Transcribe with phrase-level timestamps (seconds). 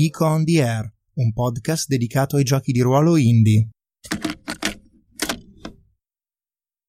[0.00, 3.68] Geek on the Air, un podcast dedicato ai giochi di ruolo indie.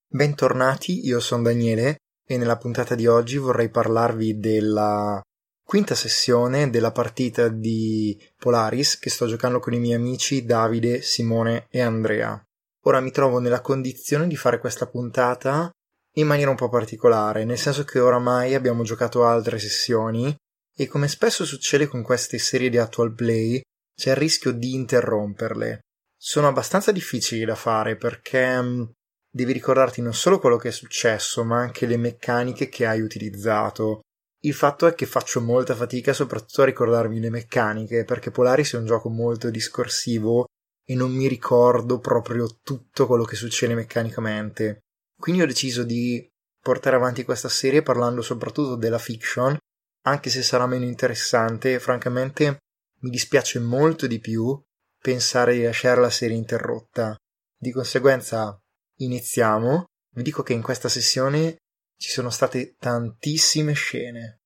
[0.07, 5.21] Bentornati, io sono Daniele e nella puntata di oggi vorrei parlarvi della
[5.61, 11.65] quinta sessione della partita di Polaris che sto giocando con i miei amici Davide, Simone
[11.69, 12.41] e Andrea.
[12.86, 15.69] Ora mi trovo nella condizione di fare questa puntata
[16.15, 20.33] in maniera un po' particolare, nel senso che oramai abbiamo giocato altre sessioni
[20.75, 23.61] e come spesso succede con queste serie di actual play
[23.96, 25.82] c'è il rischio di interromperle.
[26.18, 28.84] Sono abbastanza difficili da fare perché mm,
[29.32, 34.02] devi ricordarti non solo quello che è successo, ma anche le meccaniche che hai utilizzato.
[34.44, 38.78] Il fatto è che faccio molta fatica soprattutto a ricordarmi le meccaniche, perché Polaris è
[38.78, 40.45] un gioco molto discorsivo
[40.83, 44.80] e non mi ricordo proprio tutto quello che succede meccanicamente.
[45.16, 46.28] Quindi ho deciso di
[46.59, 49.56] portare avanti questa serie parlando soprattutto della fiction,
[50.03, 52.59] anche se sarà meno interessante, francamente
[53.02, 54.59] mi dispiace molto di più
[54.99, 57.16] pensare di lasciare la serie interrotta.
[57.57, 58.59] Di conseguenza
[58.97, 59.85] iniziamo.
[60.13, 61.57] Vi dico che in questa sessione
[61.97, 64.39] ci sono state tantissime scene.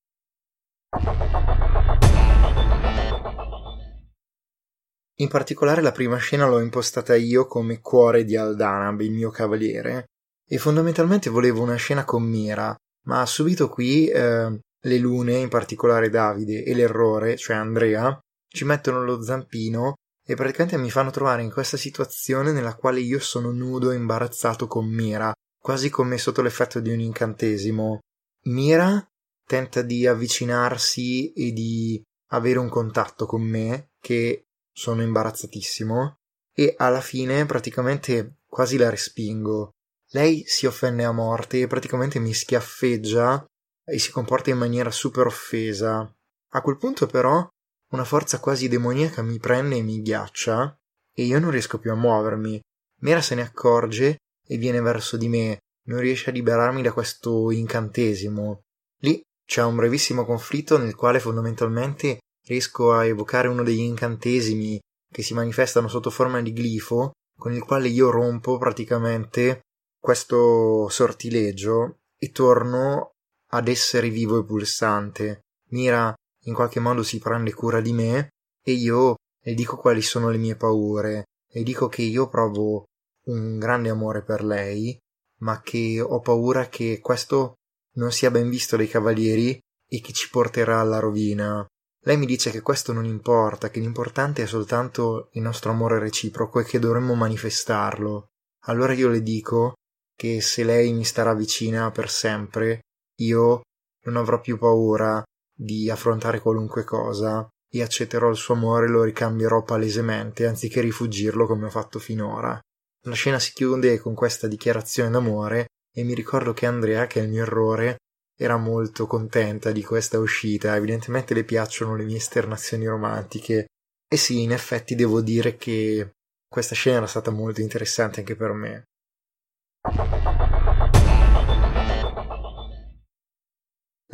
[5.18, 10.04] In particolare la prima scena l'ho impostata io come cuore di Aldanab, il mio cavaliere,
[10.46, 16.08] e fondamentalmente volevo una scena con Mira, ma subito qui eh, le lune, in particolare
[16.08, 21.52] Davide, e l'errore, cioè Andrea, ci mettono lo zampino e praticamente mi fanno trovare in
[21.52, 26.80] questa situazione nella quale io sono nudo e imbarazzato con Mira, quasi come sotto l'effetto
[26.80, 28.00] di un incantesimo.
[28.46, 29.04] Mira
[29.44, 36.16] tenta di avvicinarsi e di avere un contatto con me, che sono imbarazzatissimo
[36.52, 39.70] e alla fine praticamente quasi la respingo.
[40.10, 43.44] Lei si offende a morte e praticamente mi schiaffeggia
[43.86, 46.12] e si comporta in maniera super offesa.
[46.50, 47.46] A quel punto però
[47.92, 50.76] una forza quasi demoniaca mi prende e mi ghiaccia
[51.14, 52.60] e io non riesco più a muovermi.
[53.00, 54.16] Mera se ne accorge
[54.46, 58.62] e viene verso di me, non riesce a liberarmi da questo incantesimo.
[59.00, 65.22] Lì c'è un brevissimo conflitto nel quale fondamentalmente riesco a evocare uno degli incantesimi che
[65.22, 69.60] si manifestano sotto forma di glifo, con il quale io rompo praticamente
[69.98, 73.12] questo sortileggio e torno
[73.50, 75.40] ad essere vivo e pulsante.
[75.70, 76.14] Mira
[76.44, 78.28] in qualche modo si prende cura di me
[78.62, 82.84] e io le dico quali sono le mie paure e dico che io provo
[83.26, 84.96] un grande amore per lei,
[85.40, 87.54] ma che ho paura che questo
[87.94, 89.58] non sia ben visto dai cavalieri
[89.88, 91.66] e che ci porterà alla rovina.
[92.04, 96.60] Lei mi dice che questo non importa, che l'importante è soltanto il nostro amore reciproco
[96.60, 98.26] e che dovremmo manifestarlo.
[98.66, 99.74] Allora io le dico
[100.14, 102.80] che se lei mi starà vicina per sempre,
[103.20, 103.62] io
[104.04, 105.22] non avrò più paura
[105.54, 111.46] di affrontare qualunque cosa e accetterò il suo amore e lo ricambierò palesemente anziché rifugirlo
[111.46, 112.58] come ho fatto finora.
[113.06, 117.22] La scena si chiude con questa dichiarazione d'amore e mi ricordo che Andrea, che è
[117.22, 117.96] il mio errore,
[118.38, 123.66] era molto contenta di questa uscita, evidentemente le piacciono le mie esternazioni romantiche.
[124.08, 126.10] E sì, in effetti devo dire che
[126.46, 128.84] questa scena era stata molto interessante anche per me.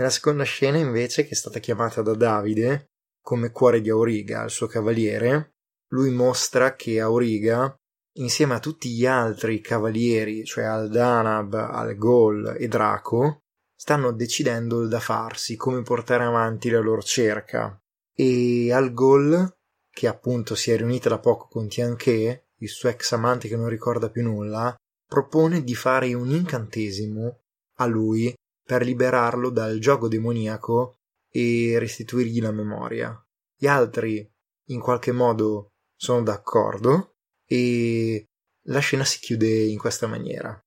[0.03, 2.89] Nella seconda scena, invece, che è stata chiamata da Davide
[3.23, 5.53] come cuore di Auriga, il suo cavaliere,
[5.91, 7.73] lui mostra che Auriga,
[8.17, 13.43] insieme a tutti gli altri cavalieri, cioè Aldanab, Algol e Draco,
[13.77, 17.81] stanno decidendo da farsi, come portare avanti la loro cerca.
[18.13, 19.55] E Al Ghul,
[19.89, 23.69] che appunto si è riunita da poco con Tianche, il suo ex amante che non
[23.69, 24.75] ricorda più nulla,
[25.07, 27.43] propone di fare un incantesimo
[27.77, 28.35] a lui
[28.73, 30.97] per liberarlo dal gioco demoniaco
[31.29, 33.15] e restituirgli la memoria.
[33.55, 34.27] Gli altri
[34.69, 37.17] in qualche modo sono d'accordo
[37.47, 38.27] e
[38.69, 40.59] la scena si chiude in questa maniera.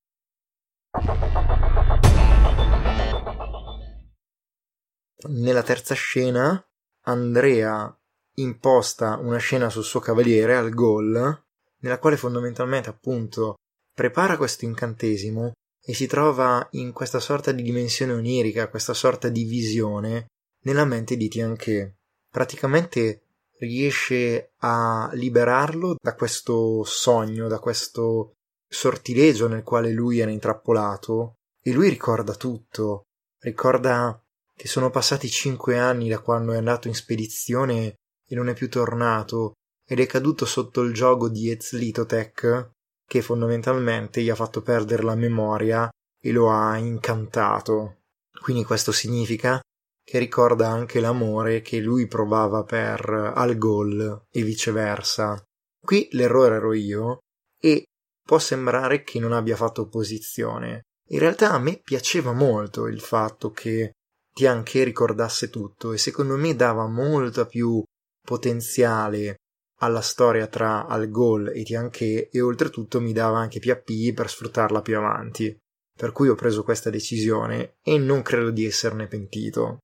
[5.28, 6.63] Nella terza scena,
[7.06, 8.00] Andrea
[8.36, 11.44] imposta una scena sul suo cavaliere al gol,
[11.80, 13.56] nella quale fondamentalmente appunto
[13.96, 15.54] prepara questo incantesimo
[15.86, 20.26] e si trova in questa sorta di dimensione onirica, questa sorta di visione
[20.64, 21.98] nella mente di Tianche.
[22.30, 23.22] Praticamente
[23.60, 28.34] riesce a liberarlo da questo sogno, da questo
[28.68, 33.04] sortilegio nel quale lui era intrappolato e lui ricorda tutto,
[33.42, 34.20] ricorda
[34.56, 37.96] che sono passati cinque anni da quando è andato in spedizione
[38.28, 39.54] e non è più tornato
[39.88, 42.72] ed è caduto sotto il gioco di Ezlitotech
[43.07, 48.02] che fondamentalmente gli ha fatto perdere la memoria e lo ha incantato.
[48.42, 49.60] Quindi questo significa
[50.04, 55.42] che ricorda anche l'amore che lui provava per Al Gol e viceversa.
[55.84, 57.19] Qui l'errore ero io
[57.60, 57.86] e
[58.24, 60.81] può sembrare che non abbia fatto opposizione.
[61.10, 63.92] In realtà a me piaceva molto il fatto che
[64.36, 67.81] Tianche ricordasse tutto e secondo me dava molta più
[68.22, 69.38] potenziale
[69.86, 74.30] alla storia tra Al Gol e Tianche e oltretutto mi dava anche più appigli per
[74.30, 75.58] sfruttarla più avanti.
[75.98, 79.80] Per cui ho preso questa decisione e non credo di esserne pentito.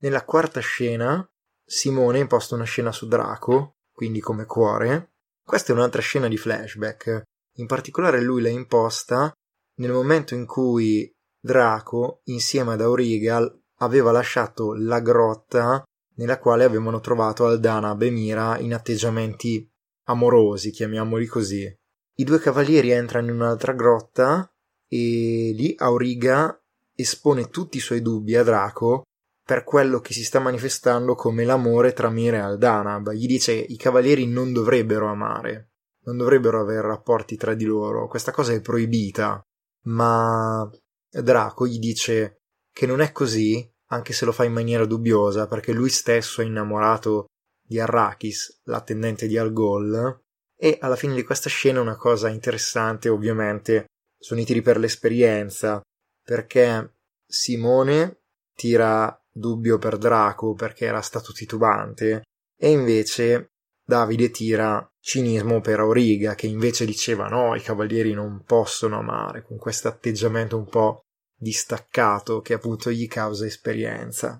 [0.00, 1.26] Nella quarta scena,
[1.64, 5.14] Simone imposta una scena su Draco, quindi come cuore.
[5.42, 7.22] Questa è un'altra scena di flashback.
[7.56, 9.32] In particolare lui l'ha imposta
[9.76, 15.82] nel momento in cui Draco, insieme ad Aurigal, aveva lasciato la grotta
[16.16, 19.68] nella quale avevano trovato Aldana e Mira in atteggiamenti
[20.04, 21.72] amorosi, chiamiamoli così.
[22.14, 24.50] I due cavalieri entrano in un'altra grotta
[24.86, 26.56] e lì Auriga
[26.94, 29.04] espone tutti i suoi dubbi a Draco
[29.44, 33.10] per quello che si sta manifestando come l'amore tra Mira e Aldanab.
[33.12, 35.70] Gli dice i cavalieri non dovrebbero amare,
[36.04, 39.40] non dovrebbero avere rapporti tra di loro, questa cosa è proibita.
[39.84, 40.70] Ma
[41.10, 42.42] Draco gli dice
[42.72, 46.44] che non è così, anche se lo fa in maniera dubbiosa, perché lui stesso è
[46.44, 47.26] innamorato
[47.62, 50.20] di Arrakis, l'attendente di Algol,
[50.56, 53.86] e alla fine di questa scena una cosa interessante ovviamente
[54.18, 55.80] sono i tiri per l'esperienza,
[56.24, 56.94] perché
[57.26, 58.22] Simone
[58.54, 62.22] tira dubbio per Draco perché era stato titubante,
[62.56, 63.48] e invece
[63.84, 69.58] Davide tira cinismo per Auriga, che invece diceva no, i cavalieri non possono amare, con
[69.58, 71.02] questo atteggiamento un po'
[71.42, 74.38] distaccato che appunto gli causa esperienza.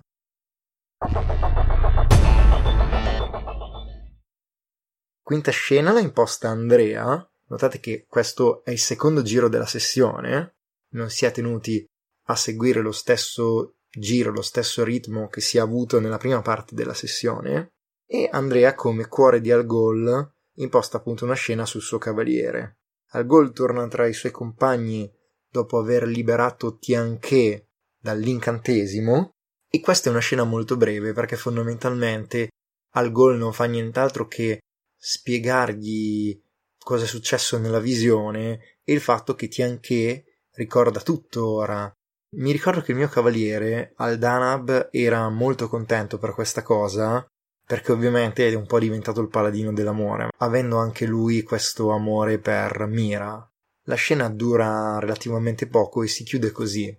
[5.21, 10.55] Quinta scena l'ha imposta Andrea Notate che questo è il secondo giro della sessione,
[10.93, 11.85] non si è tenuti
[12.27, 16.73] a seguire lo stesso giro, lo stesso ritmo che si è avuto nella prima parte
[16.73, 17.73] della sessione,
[18.07, 22.79] e Andrea come cuore di Algol imposta appunto una scena sul suo cavaliere.
[23.11, 25.11] Algol torna tra i suoi compagni
[25.53, 27.67] dopo aver liberato Tianche
[28.01, 29.29] dall'incantesimo,
[29.69, 32.49] e questa è una scena molto breve perché fondamentalmente
[32.95, 34.61] Algol non fa nient'altro che
[34.97, 36.41] spiegargli
[36.77, 41.91] cosa è successo nella visione e il fatto che Tianche ricorda tutto ora.
[42.35, 47.23] Mi ricordo che il mio cavaliere, Aldanab, era molto contento per questa cosa,
[47.63, 52.87] perché ovviamente è un po' diventato il paladino dell'amore, avendo anche lui questo amore per
[52.87, 53.47] Mira.
[53.87, 56.95] La scena dura relativamente poco e si chiude così.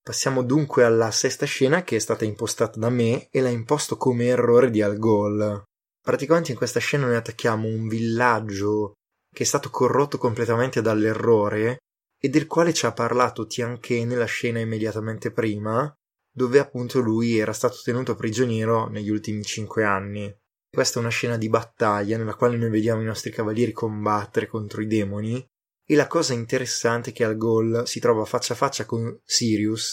[0.00, 4.26] Passiamo dunque alla sesta scena che è stata impostata da me e l'ha imposto come
[4.26, 5.64] errore di Al Gol.
[6.00, 8.92] Praticamente in questa scena noi attacchiamo un villaggio
[9.34, 11.78] che è stato corrotto completamente dall'errore
[12.16, 15.92] e del quale ci ha parlato Tianche nella scena immediatamente prima,
[16.32, 20.32] dove appunto lui era stato tenuto prigioniero negli ultimi cinque anni.
[20.76, 24.82] Questa è una scena di battaglia nella quale noi vediamo i nostri cavalieri combattere contro
[24.82, 25.42] i demoni
[25.86, 29.92] e la cosa interessante è che al gol si trova faccia a faccia con Sirius,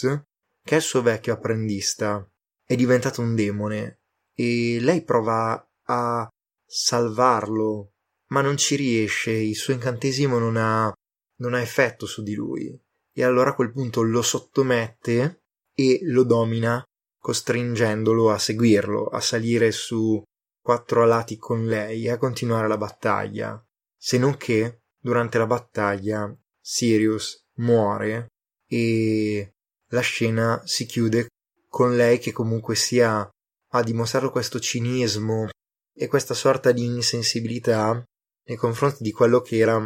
[0.62, 2.30] che è il suo vecchio apprendista.
[2.62, 4.00] È diventato un demone
[4.34, 6.28] e lei prova a
[6.66, 7.92] salvarlo,
[8.26, 10.92] ma non ci riesce, il suo incantesimo non ha,
[11.36, 12.78] non ha effetto su di lui.
[13.10, 16.84] E allora a quel punto lo sottomette e lo domina,
[17.18, 20.22] costringendolo a seguirlo, a salire su
[20.64, 23.62] quattro alati con lei a continuare la battaglia.
[23.94, 28.28] Se non che durante la battaglia Sirius muore
[28.66, 29.52] e
[29.88, 31.28] la scena si chiude
[31.68, 33.28] con lei che comunque sia
[33.72, 35.50] a dimostrare questo cinismo
[35.92, 38.02] e questa sorta di insensibilità
[38.46, 39.76] nei confronti di quello che era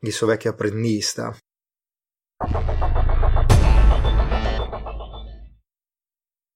[0.00, 1.34] il suo vecchio apprendista.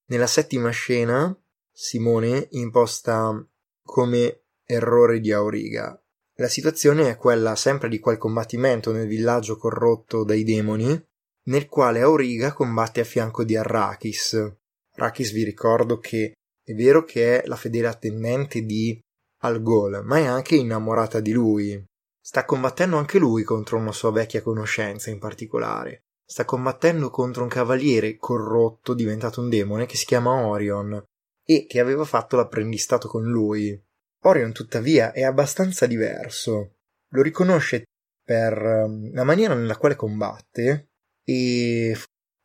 [0.08, 1.34] Nella settima scena
[1.70, 3.46] Simone imposta
[3.84, 6.02] come errore di Auriga
[6.36, 11.00] la situazione è quella sempre di quel combattimento nel villaggio corrotto dai demoni,
[11.44, 14.52] nel quale Auriga combatte a fianco di Arrakis.
[14.94, 16.32] Arrakis vi ricordo che
[16.64, 18.98] è vero che è la fedele attendente di
[19.42, 21.84] Algol, ma è anche innamorata di lui.
[22.20, 26.04] Sta combattendo anche lui contro una sua vecchia conoscenza in particolare.
[26.24, 31.04] Sta combattendo contro un cavaliere corrotto diventato un demone che si chiama Orion
[31.44, 33.80] e che aveva fatto l'apprendistato con lui.
[34.24, 36.76] Orion tuttavia è abbastanza diverso.
[37.08, 37.84] Lo riconosce
[38.24, 40.90] per ehm, la maniera nella quale combatte
[41.24, 41.96] e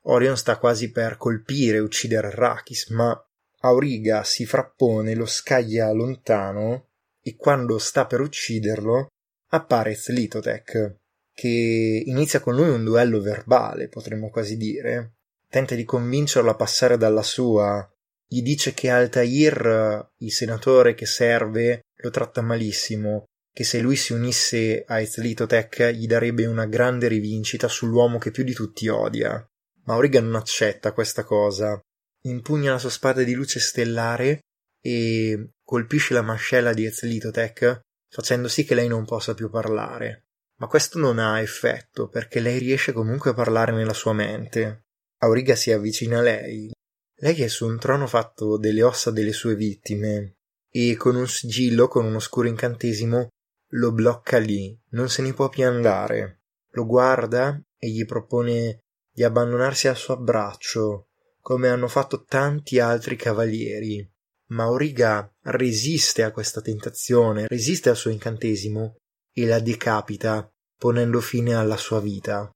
[0.05, 3.19] Orion sta quasi per colpire e uccidere Arrakis, ma
[3.61, 6.89] Auriga si frappone, lo scaglia lontano
[7.21, 9.07] e quando sta per ucciderlo
[9.49, 10.95] appare Zlitotech,
[11.33, 15.13] che inizia con lui un duello verbale, potremmo quasi dire.
[15.49, 17.89] Tenta di convincerlo a passare dalla sua.
[18.29, 24.13] Gli dice che Altair, il senatore che serve, lo tratta malissimo, che se lui si
[24.13, 29.43] unisse a Zlitotech gli darebbe una grande rivincita sull'uomo che più di tutti odia.
[29.85, 31.79] Ma Auriga non accetta questa cosa.
[32.23, 34.41] Impugna la sua spada di luce stellare
[34.79, 37.79] e colpisce la mascella di Ezlitotech
[38.09, 40.25] facendo sì che lei non possa più parlare.
[40.59, 44.85] Ma questo non ha effetto perché lei riesce comunque a parlare nella sua mente.
[45.19, 46.71] Auriga si avvicina a lei.
[47.19, 50.35] Lei è su un trono fatto delle ossa delle sue vittime
[50.69, 53.29] e con un sigillo, con un oscuro incantesimo,
[53.71, 56.41] lo blocca lì, non se ne può più andare.
[56.71, 61.07] Lo guarda e gli propone di abbandonarsi al suo abbraccio,
[61.41, 64.07] come hanno fatto tanti altri cavalieri.
[64.49, 68.97] Ma Auriga resiste a questa tentazione, resiste al suo incantesimo
[69.33, 70.47] e la decapita,
[70.77, 72.51] ponendo fine alla sua vita.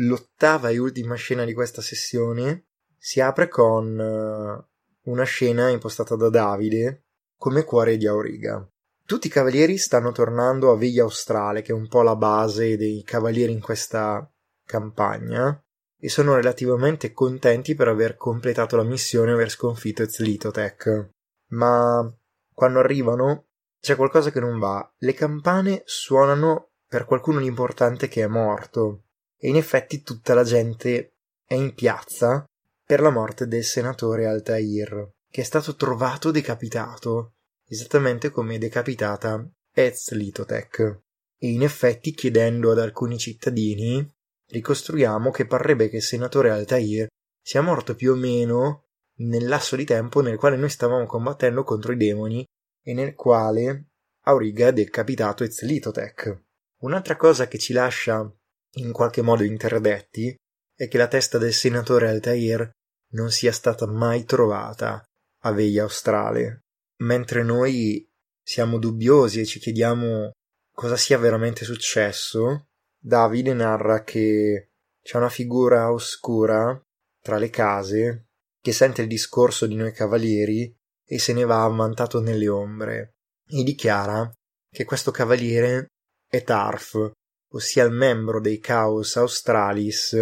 [0.00, 2.66] L'ottava e ultima scena di questa sessione
[2.98, 7.04] si apre con eh, una scena impostata da Davide
[7.36, 8.68] come cuore di Auriga.
[9.06, 13.02] Tutti i cavalieri stanno tornando a Veglia Australe, che è un po' la base dei
[13.04, 14.28] cavalieri in questa
[14.64, 15.58] campagna,
[15.98, 21.10] e sono relativamente contenti per aver completato la missione e aver sconfitto Ezlitotech.
[21.50, 22.12] Ma
[22.52, 23.46] quando arrivano
[23.80, 24.92] c'è qualcosa che non va.
[24.98, 29.04] Le campane suonano per qualcuno di importante che è morto,
[29.38, 31.14] e in effetti tutta la gente
[31.44, 32.44] è in piazza
[32.84, 37.34] per la morte del senatore Altair, che è stato trovato decapitato
[37.68, 41.00] esattamente come decapitata Ezlitotech.
[41.38, 44.08] E in effetti, chiedendo ad alcuni cittadini,
[44.48, 47.08] ricostruiamo che parrebbe che il senatore Altair
[47.42, 48.84] sia morto più o meno
[49.18, 52.44] nel lasso di tempo nel quale noi stavamo combattendo contro i demoni
[52.82, 53.88] e nel quale
[54.22, 56.42] Auriga ha decapitato Ezlitotech.
[56.78, 58.30] Un'altra cosa che ci lascia
[58.76, 60.34] in qualche modo interdetti
[60.74, 62.70] è che la testa del senatore Altair
[63.12, 65.02] non sia stata mai trovata
[65.42, 66.60] a Veglia Australe.
[66.98, 68.06] Mentre noi
[68.42, 70.32] siamo dubbiosi e ci chiediamo
[70.72, 72.66] cosa sia veramente successo,
[72.98, 74.70] Davide narra che
[75.02, 76.78] c'è una figura oscura
[77.22, 78.26] tra le case
[78.60, 80.74] che sente il discorso di noi cavalieri
[81.06, 83.14] e se ne va ammantato nelle ombre.
[83.48, 84.30] E dichiara
[84.68, 85.86] che questo cavaliere
[86.28, 87.12] è Tarf,
[87.52, 90.16] ossia il membro dei Chaos Australis,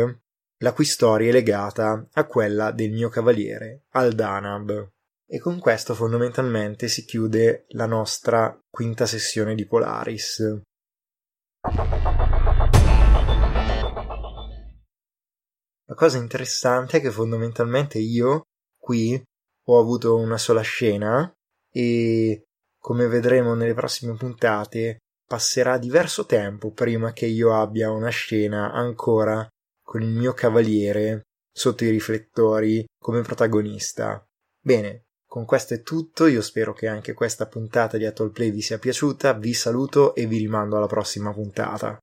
[0.58, 4.90] la cui storia è legata a quella del mio cavaliere, Aldanab.
[5.26, 10.60] E con questo fondamentalmente si chiude la nostra quinta sessione di Polaris.
[15.86, 18.44] La cosa interessante è che fondamentalmente io
[18.78, 19.22] qui
[19.66, 21.30] ho avuto una sola scena
[21.70, 22.44] e
[22.78, 29.46] come vedremo nelle prossime puntate passerà diverso tempo prima che io abbia una scena ancora
[29.82, 34.24] con il mio cavaliere sotto i riflettori come protagonista.
[34.60, 38.62] Bene, con questo è tutto, io spero che anche questa puntata di Atoll Play vi
[38.62, 41.98] sia piaciuta, vi saluto e vi rimando alla prossima puntata.